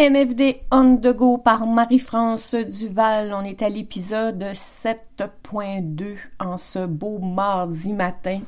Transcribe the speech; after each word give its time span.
MFD 0.00 0.62
on 0.72 0.96
the 0.96 1.14
go 1.14 1.36
par 1.36 1.66
Marie-France 1.66 2.54
Duval. 2.54 3.34
On 3.34 3.44
est 3.44 3.60
à 3.60 3.68
l'épisode 3.68 4.42
7.2 4.54 6.16
en 6.38 6.56
ce 6.56 6.86
beau 6.86 7.18
mardi 7.18 7.92
matin. 7.92 8.40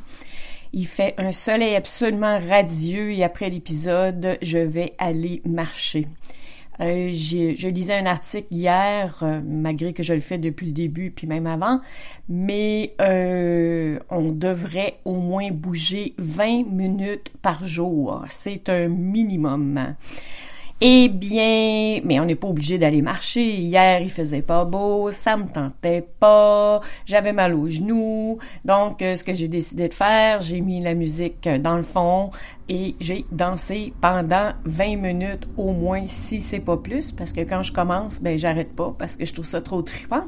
Il 0.73 0.87
fait 0.87 1.15
un 1.19 1.31
soleil 1.31 1.77
absolument 1.77 2.39
radieux 2.39 3.13
et 3.13 3.23
après 3.23 3.51
l'épisode, 3.51 4.39
je 4.41 4.57
vais 4.57 4.95
aller 4.97 5.43
marcher. 5.45 6.07
Euh, 6.81 7.11
je 7.13 7.69
lisais 7.69 7.95
un 7.95 8.07
article 8.07 8.49
hier, 8.51 9.19
euh, 9.23 9.43
malgré 9.45 9.93
que 9.93 10.03
je 10.03 10.15
le 10.15 10.21
fais 10.21 10.39
depuis 10.39 10.67
le 10.67 10.73
début, 10.73 11.11
puis 11.11 11.27
même 11.27 11.47
avant, 11.47 11.81
mais 12.31 12.95
euh, 13.03 13.99
on 14.09 14.33
devrait 14.33 14.95
au 15.05 15.17
moins 15.17 15.51
bouger 15.51 16.15
20 16.17 16.67
minutes 16.67 17.31
par 17.43 17.67
jour. 17.67 18.25
C'est 18.29 18.71
un 18.71 18.89
minimum. 18.89 19.95
Eh 20.85 21.09
bien, 21.09 22.01
mais 22.03 22.19
on 22.19 22.25
n'est 22.25 22.35
pas 22.35 22.49
obligé 22.49 22.77
d'aller 22.77 23.03
marcher. 23.03 23.55
Hier, 23.55 24.01
il 24.01 24.11
faisait 24.11 24.43
pas 24.43 24.65
beau, 24.65 25.13
ça 25.13 25.37
me 25.37 25.47
tentait 25.47 26.05
pas, 26.19 26.81
j'avais 27.07 27.33
mal 27.33 27.55
aux 27.55 27.69
genoux. 27.69 28.39
Donc, 28.65 29.01
euh, 29.01 29.15
ce 29.15 29.23
que 29.23 29.33
j'ai 29.33 29.47
décidé 29.47 29.89
de 29.89 29.95
faire, 29.95 30.41
j'ai 30.41 30.61
mis 30.61 30.81
la 30.81 30.95
musique 30.95 31.49
dans 31.49 31.77
le 31.77 31.83
fond 31.83 32.33
et 32.69 32.97
j'ai 32.99 33.25
dansé 33.31 33.93
pendant 34.01 34.55
20 34.65 34.97
minutes 34.97 35.47
au 35.57 35.71
moins, 35.71 36.03
si 36.09 36.41
c'est 36.41 36.59
pas 36.59 36.77
plus, 36.77 37.13
parce 37.13 37.33
que 37.33 37.43
quand 37.43 37.63
je 37.63 37.73
commence, 37.73 38.21
ben 38.21 38.37
j'arrête 38.37 38.75
pas 38.75 38.93
parce 38.99 39.15
que 39.15 39.25
je 39.25 39.33
trouve 39.33 39.47
ça 39.47 39.61
trop 39.61 39.83
trippant. 39.83 40.25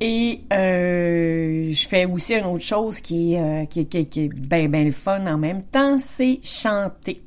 Et 0.00 0.42
euh, 0.52 1.72
je 1.72 1.88
fais 1.88 2.04
aussi 2.04 2.36
une 2.36 2.44
autre 2.44 2.62
chose 2.62 3.00
qui 3.00 3.34
est, 3.34 3.40
euh, 3.40 3.64
qui, 3.64 3.84
qui, 3.86 4.06
qui 4.06 4.20
est 4.26 4.28
bien, 4.28 4.68
bien 4.68 4.84
le 4.84 4.92
fun 4.92 5.26
en 5.26 5.38
même 5.38 5.64
temps, 5.64 5.98
c'est 5.98 6.38
chanter. 6.40 7.20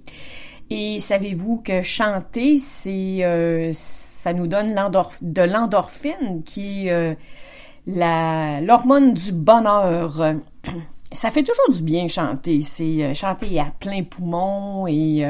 Et 0.69 0.99
savez-vous 0.99 1.57
que 1.57 1.81
chanter, 1.83 2.57
c'est 2.57 3.23
euh, 3.23 3.71
ça 3.73 4.33
nous 4.33 4.47
donne 4.47 4.73
de 5.21 5.41
l'endorphine, 5.41 6.41
qui 6.43 6.87
est 6.87 6.91
euh, 6.91 8.61
l'hormone 8.61 9.13
du 9.13 9.31
bonheur. 9.31 10.35
Ça 11.11 11.29
fait 11.29 11.43
toujours 11.43 11.71
du 11.71 11.81
bien 11.81 12.09
chanter. 12.09 12.59
C'est 12.59 13.03
euh, 13.03 13.13
chanter 13.13 13.57
à 13.59 13.71
plein 13.79 14.03
poumon 14.03 14.85
et 14.87 15.23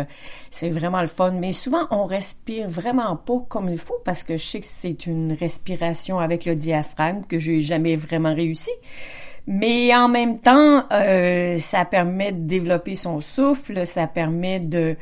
c'est 0.49 0.69
vraiment 0.69 1.01
le 1.01 1.07
fun. 1.07 1.31
Mais 1.31 1.51
souvent, 1.51 1.85
on 1.91 2.05
respire 2.05 2.67
vraiment 2.69 3.17
pas 3.17 3.39
comme 3.49 3.69
il 3.69 3.77
faut 3.77 4.01
parce 4.03 4.23
que 4.23 4.37
je 4.37 4.43
sais 4.43 4.61
que 4.61 4.67
c'est 4.67 5.05
une 5.05 5.33
respiration 5.33 6.17
avec 6.17 6.45
le 6.45 6.55
diaphragme 6.55 7.23
que 7.27 7.37
j'ai 7.37 7.59
jamais 7.61 7.97
vraiment 7.97 8.33
réussi. 8.33 8.71
Mais 9.47 9.95
en 9.95 10.07
même 10.07 10.39
temps, 10.39 10.85
euh, 10.91 11.57
ça 11.57 11.85
permet 11.85 12.31
de 12.31 12.47
développer 12.47 12.95
son 12.95 13.21
souffle, 13.21 13.85
ça 13.85 14.07
permet 14.07 14.59
de 14.59 14.95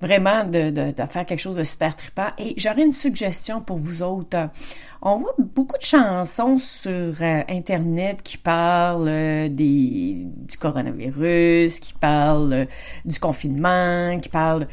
vraiment 0.00 0.44
de, 0.44 0.70
de, 0.70 0.92
de 0.92 1.06
faire 1.06 1.26
quelque 1.26 1.38
chose 1.38 1.56
de 1.56 1.62
super 1.62 1.94
trippant. 1.94 2.28
Et 2.38 2.54
j'aurais 2.56 2.82
une 2.82 2.92
suggestion 2.92 3.60
pour 3.60 3.76
vous 3.76 4.02
autres. 4.02 4.48
On 5.02 5.16
voit 5.16 5.34
beaucoup 5.38 5.76
de 5.78 5.84
chansons 5.84 6.58
sur 6.58 6.90
euh, 6.90 7.42
Internet 7.48 8.22
qui 8.22 8.38
parlent 8.38 9.08
euh, 9.08 9.48
des, 9.48 10.26
du 10.26 10.56
coronavirus, 10.58 11.78
qui 11.78 11.94
parlent 11.94 12.52
euh, 12.52 12.64
du 13.04 13.18
confinement, 13.18 14.18
qui 14.20 14.28
parlent... 14.28 14.66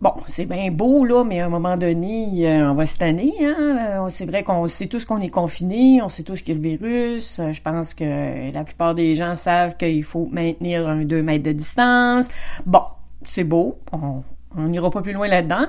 Bon, 0.00 0.12
c'est 0.26 0.44
bien 0.44 0.70
beau, 0.70 1.04
là, 1.04 1.24
mais 1.24 1.40
à 1.40 1.46
un 1.46 1.48
moment 1.48 1.76
donné, 1.76 2.46
euh, 2.46 2.70
on 2.70 2.74
va 2.74 2.84
se 2.84 2.96
tanner. 2.96 3.32
Hein? 3.40 4.02
Euh, 4.04 4.08
c'est 4.10 4.26
vrai 4.26 4.42
qu'on 4.42 4.66
sait 4.68 4.86
tous 4.86 5.04
qu'on 5.04 5.20
est 5.20 5.30
confiné, 5.30 6.02
on 6.02 6.08
sait 6.08 6.24
tous 6.24 6.42
qu'il 6.42 6.54
y 6.54 6.58
a 6.58 6.60
le 6.60 6.68
virus. 6.68 7.38
Euh, 7.38 7.52
je 7.52 7.62
pense 7.62 7.94
que 7.94 8.52
la 8.52 8.64
plupart 8.64 8.94
des 8.94 9.16
gens 9.16 9.34
savent 9.34 9.76
qu'il 9.76 10.02
faut 10.02 10.26
maintenir 10.30 10.88
un 10.88 11.04
2 11.04 11.22
mètres 11.22 11.44
de 11.44 11.52
distance. 11.52 12.28
Bon, 12.66 12.82
c'est 13.24 13.44
beau, 13.44 13.78
on 13.92 14.68
n'ira 14.68 14.90
pas 14.90 15.00
plus 15.00 15.12
loin 15.12 15.28
là-dedans. 15.28 15.66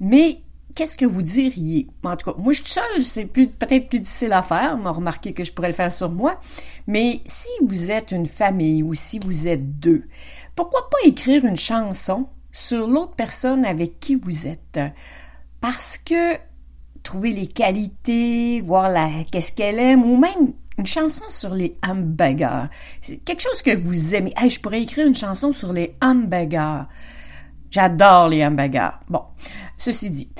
Mais 0.00 0.40
qu'est-ce 0.74 0.96
que 0.96 1.06
vous 1.06 1.22
diriez? 1.22 1.86
En 2.02 2.16
tout 2.16 2.32
cas, 2.32 2.38
moi, 2.38 2.52
je 2.52 2.62
suis 2.62 2.72
seule, 2.72 3.02
c'est 3.02 3.24
plus, 3.24 3.48
peut-être 3.48 3.88
plus 3.88 4.00
difficile 4.00 4.32
à 4.32 4.42
faire. 4.42 4.76
m'a 4.78 4.90
remarqué 4.90 5.32
que 5.32 5.44
je 5.44 5.52
pourrais 5.52 5.68
le 5.68 5.74
faire 5.74 5.92
sur 5.92 6.10
moi. 6.10 6.36
Mais 6.86 7.20
si 7.24 7.48
vous 7.64 7.90
êtes 7.90 8.10
une 8.10 8.26
famille 8.26 8.82
ou 8.82 8.94
si 8.94 9.18
vous 9.18 9.46
êtes 9.46 9.78
deux, 9.78 10.04
pourquoi 10.54 10.88
pas 10.90 11.08
écrire 11.08 11.44
une 11.44 11.56
chanson 11.56 12.26
sur 12.56 12.88
l'autre 12.88 13.12
personne 13.14 13.66
avec 13.66 14.00
qui 14.00 14.14
vous 14.14 14.46
êtes. 14.46 14.80
Parce 15.60 15.98
que 15.98 16.36
trouver 17.02 17.32
les 17.32 17.46
qualités, 17.46 18.62
voir 18.62 18.90
qu'est-ce 19.30 19.52
qu'elle 19.52 19.78
aime, 19.78 20.04
ou 20.04 20.16
même 20.16 20.54
une 20.78 20.86
chanson 20.86 21.24
sur 21.28 21.54
les 21.54 21.76
hamburgers. 21.86 22.68
Quelque 23.24 23.42
chose 23.42 23.62
que 23.62 23.76
vous 23.76 24.14
aimez. 24.14 24.32
Je 24.48 24.58
pourrais 24.58 24.82
écrire 24.82 25.06
une 25.06 25.14
chanson 25.14 25.52
sur 25.52 25.72
les 25.72 25.92
hamburgers. 26.00 26.84
J'adore 27.70 28.30
les 28.30 28.44
hamburgers. 28.44 29.00
Bon, 29.08 29.22
ceci 29.76 30.10
dit. 30.10 30.30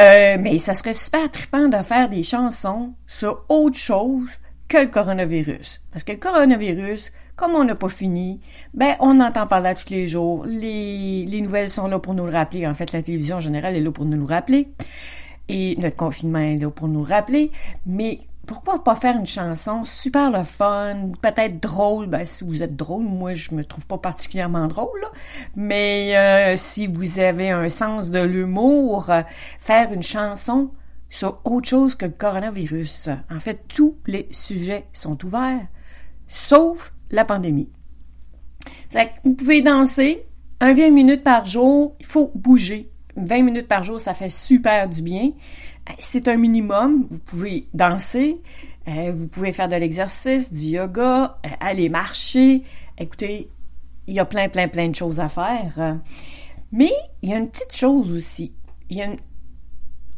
Euh, 0.00 0.38
mais 0.40 0.58
ça 0.58 0.72
serait 0.72 0.94
super 0.94 1.30
trippant 1.30 1.68
de 1.68 1.82
faire 1.82 2.08
des 2.08 2.22
chansons 2.22 2.94
sur 3.06 3.44
autre 3.48 3.78
chose 3.78 4.30
que 4.68 4.78
le 4.78 4.86
coronavirus. 4.86 5.82
Parce 5.92 6.04
que 6.04 6.12
le 6.12 6.18
coronavirus, 6.18 7.12
comme 7.36 7.54
on 7.54 7.64
n'a 7.64 7.74
pas 7.74 7.88
fini, 7.88 8.40
ben 8.74 8.96
on 9.00 9.20
entend 9.20 9.46
parler 9.46 9.74
tous 9.74 9.92
les 9.92 10.08
jours. 10.08 10.44
Les, 10.46 11.26
les 11.26 11.40
nouvelles 11.42 11.70
sont 11.70 11.86
là 11.86 11.98
pour 11.98 12.14
nous 12.14 12.26
le 12.26 12.32
rappeler. 12.32 12.66
En 12.66 12.74
fait, 12.74 12.92
la 12.92 13.02
télévision 13.02 13.36
en 13.36 13.40
général 13.40 13.76
est 13.76 13.80
là 13.80 13.92
pour 13.92 14.06
nous 14.06 14.18
le 14.18 14.24
rappeler. 14.24 14.68
Et 15.48 15.76
notre 15.78 15.96
confinement 15.96 16.38
est 16.38 16.56
là 16.56 16.70
pour 16.70 16.88
nous 16.88 17.04
le 17.04 17.12
rappeler. 17.12 17.52
Mais 17.84 18.20
pourquoi 18.46 18.82
pas 18.82 18.94
faire 18.94 19.16
une 19.16 19.26
chanson 19.26 19.84
super 19.84 20.30
le 20.30 20.44
fun, 20.44 21.10
peut-être 21.20 21.60
drôle, 21.60 22.06
ben 22.06 22.24
si 22.24 22.44
vous 22.44 22.62
êtes 22.62 22.76
drôle, 22.76 23.04
moi 23.04 23.34
je 23.34 23.54
me 23.54 23.64
trouve 23.64 23.86
pas 23.86 23.98
particulièrement 23.98 24.68
drôle, 24.68 25.00
là. 25.02 25.08
mais 25.56 26.16
euh, 26.16 26.56
si 26.56 26.86
vous 26.86 27.18
avez 27.18 27.50
un 27.50 27.68
sens 27.68 28.10
de 28.10 28.20
l'humour, 28.20 29.10
faire 29.58 29.92
une 29.92 30.02
chanson 30.02 30.70
sur 31.08 31.40
autre 31.44 31.68
chose 31.68 31.96
que 31.96 32.06
le 32.06 32.12
coronavirus. 32.12 33.10
En 33.30 33.40
fait, 33.40 33.64
tous 33.68 33.96
les 34.06 34.28
sujets 34.30 34.86
sont 34.92 35.24
ouverts, 35.24 35.66
sauf 36.28 36.92
la 37.10 37.24
pandémie. 37.24 37.70
vous 39.24 39.34
pouvez 39.34 39.62
danser 39.62 40.26
un 40.60 40.72
20 40.72 40.90
minutes 40.90 41.22
par 41.22 41.44
jour, 41.44 41.94
il 42.00 42.06
faut 42.06 42.32
bouger. 42.34 42.90
20 43.16 43.42
minutes 43.42 43.68
par 43.68 43.82
jour, 43.82 44.00
ça 44.00 44.14
fait 44.14 44.30
super 44.30 44.88
du 44.88 45.02
bien. 45.02 45.32
C'est 45.98 46.28
un 46.28 46.36
minimum. 46.36 47.06
Vous 47.10 47.18
pouvez 47.18 47.68
danser, 47.74 48.40
euh, 48.88 49.12
vous 49.12 49.26
pouvez 49.28 49.52
faire 49.52 49.68
de 49.68 49.76
l'exercice, 49.76 50.52
du 50.52 50.76
yoga, 50.76 51.38
euh, 51.44 51.48
aller 51.60 51.88
marcher. 51.88 52.62
Écoutez, 52.98 53.48
il 54.06 54.14
y 54.14 54.20
a 54.20 54.24
plein, 54.24 54.48
plein, 54.48 54.68
plein 54.68 54.88
de 54.88 54.94
choses 54.94 55.20
à 55.20 55.28
faire. 55.28 55.98
Mais 56.72 56.92
il 57.22 57.30
y 57.30 57.32
a 57.32 57.36
une 57.36 57.48
petite 57.48 57.74
chose 57.74 58.12
aussi. 58.12 58.52
Il 58.90 58.98
y 58.98 59.02
a 59.02 59.08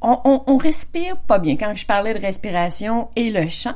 on, 0.01 0.21
on, 0.25 0.43
on, 0.47 0.57
respire 0.57 1.17
pas 1.17 1.39
bien. 1.39 1.57
Quand 1.57 1.75
je 1.75 1.85
parlais 1.85 2.15
de 2.15 2.21
respiration 2.21 3.09
et 3.17 3.31
le 3.31 3.49
chant, 3.49 3.75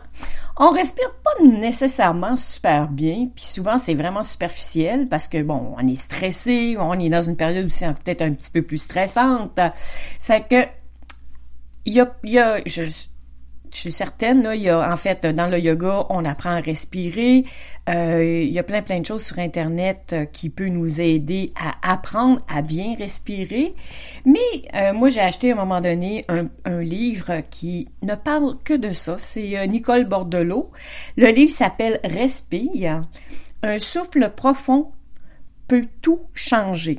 on 0.56 0.70
respire 0.70 1.12
pas 1.24 1.44
nécessairement 1.44 2.36
super 2.36 2.88
bien, 2.88 3.26
puis 3.34 3.44
souvent 3.44 3.78
c'est 3.78 3.94
vraiment 3.94 4.22
superficiel 4.22 5.08
parce 5.08 5.28
que 5.28 5.42
bon, 5.42 5.74
on 5.76 5.86
est 5.86 5.94
stressé, 5.94 6.76
on 6.78 6.98
est 6.98 7.08
dans 7.08 7.20
une 7.20 7.36
période 7.36 7.66
où 7.66 7.70
c'est 7.70 7.86
peut-être 7.86 8.22
un 8.22 8.32
petit 8.32 8.50
peu 8.50 8.62
plus 8.62 8.78
stressante. 8.78 9.58
C'est 10.18 10.48
que 10.48 10.66
il 11.84 11.94
y 11.94 12.00
a, 12.00 12.14
y 12.22 12.38
a 12.38 12.60
je, 12.64 12.84
je 13.72 13.78
suis 13.78 13.92
certaine, 13.92 14.42
là, 14.42 14.54
il 14.54 14.62
y 14.62 14.68
a, 14.68 14.90
en 14.90 14.96
fait, 14.96 15.24
dans 15.24 15.46
le 15.46 15.58
yoga, 15.58 16.06
on 16.10 16.24
apprend 16.26 16.50
à 16.50 16.60
respirer. 16.60 17.44
Euh, 17.88 18.42
il 18.44 18.52
y 18.52 18.58
a 18.58 18.62
plein, 18.62 18.82
plein 18.82 19.00
de 19.00 19.06
choses 19.06 19.24
sur 19.24 19.38
Internet 19.38 20.10
euh, 20.12 20.24
qui 20.26 20.50
peut 20.50 20.68
nous 20.68 21.00
aider 21.00 21.52
à 21.58 21.92
apprendre 21.92 22.42
à 22.48 22.60
bien 22.60 22.94
respirer. 22.98 23.74
Mais 24.26 24.38
euh, 24.74 24.92
moi, 24.92 25.08
j'ai 25.08 25.20
acheté 25.20 25.50
à 25.50 25.54
un 25.54 25.56
moment 25.56 25.80
donné 25.80 26.26
un, 26.28 26.48
un, 26.66 26.82
livre 26.82 27.40
qui 27.50 27.88
ne 28.02 28.14
parle 28.14 28.58
que 28.62 28.74
de 28.74 28.92
ça. 28.92 29.16
C'est 29.18 29.66
Nicole 29.66 30.04
Bordelot. 30.04 30.70
Le 31.16 31.28
livre 31.28 31.52
s'appelle 31.52 31.98
Respire. 32.04 33.08
Un 33.62 33.78
souffle 33.78 34.30
profond 34.36 34.92
peut 35.66 35.86
tout 36.02 36.20
changer. 36.34 36.98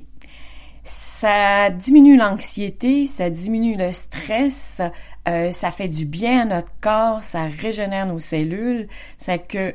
Ça 0.84 1.70
diminue 1.70 2.18
l'anxiété, 2.18 3.08
ça 3.08 3.30
diminue 3.30 3.78
le 3.78 3.92
stress, 3.92 4.82
euh, 5.28 5.52
ça 5.52 5.72
fait 5.72 5.88
du 5.88 6.06
bien 6.06 6.42
à 6.42 6.46
notre 6.46 6.72
corps, 6.82 7.24
ça 7.24 7.44
régénère 7.44 8.06
nos 8.06 8.20
cellules. 8.20 8.90
C'est 9.18 9.48
que 9.48 9.74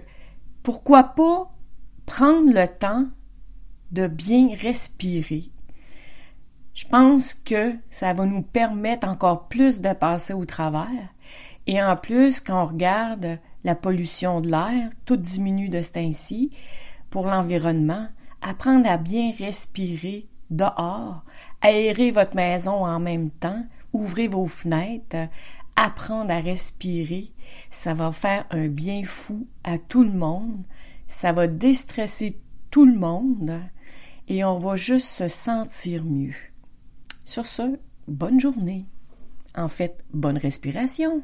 pourquoi 0.63 1.03
pas 1.03 1.51
prendre 2.05 2.53
le 2.53 2.67
temps 2.67 3.07
de 3.91 4.07
bien 4.07 4.51
respirer? 4.61 5.45
Je 6.75 6.85
pense 6.87 7.33
que 7.33 7.75
ça 7.89 8.13
va 8.13 8.27
nous 8.27 8.43
permettre 8.43 9.09
encore 9.09 9.49
plus 9.49 9.81
de 9.81 9.93
passer 9.95 10.35
au 10.35 10.45
travers. 10.45 11.09
Et 11.67 11.83
en 11.83 11.97
plus, 11.97 12.41
quand 12.41 12.63
on 12.63 12.67
regarde 12.67 13.39
la 13.65 13.75
pollution 13.75 14.41
de 14.41 14.51
l'air, 14.51 14.91
tout 15.07 15.17
diminue 15.17 15.71
de 15.71 15.81
ce 15.81 15.91
temps-ci 15.91 16.51
pour 17.11 17.27
l'environnement. 17.27 18.09
Apprendre 18.43 18.89
à 18.89 18.99
bien 18.99 19.33
respirer 19.37 20.29
dehors, 20.51 21.25
aérer 21.61 22.11
votre 22.11 22.35
maison 22.35 22.85
en 22.85 23.01
même 23.01 23.31
temps, 23.31 23.65
ouvrez 23.93 24.29
vos 24.29 24.47
fenêtres, 24.47 25.29
apprendre 25.77 26.33
à 26.33 26.41
respirer, 26.41 27.33
ça 27.71 27.95
va 27.95 28.11
faire 28.11 28.47
un 28.51 28.69
bien 28.69 29.05
fou 29.05 29.47
à 29.65 29.79
tout 29.79 30.03
le 30.03 30.13
monde, 30.13 30.65
ça 31.07 31.33
va 31.33 31.47
déstresser 31.47 32.39
tout 32.71 32.85
le 32.85 32.99
monde 32.99 33.61
et 34.29 34.45
on 34.45 34.59
va 34.59 34.77
juste 34.77 35.09
se 35.09 35.29
sentir 35.29 36.05
mieux. 36.05 36.35
Sur 37.25 37.47
ce, 37.47 37.79
bonne 38.07 38.41
journée. 38.41 38.87
En 39.55 39.69
fait, 39.69 40.05
bonne 40.13 40.39
respiration. 40.39 41.23